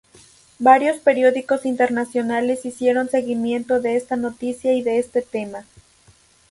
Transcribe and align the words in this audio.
Varios 0.57 0.97
periódicos 0.97 1.63
internacionales 1.63 2.65
hicieron 2.65 3.07
seguimiento 3.07 3.79
de 3.79 3.95
esta 3.97 4.15
noticia 4.15 4.73
y 4.73 4.81
de 4.81 4.97
este 4.97 5.21
tema. 5.21 5.63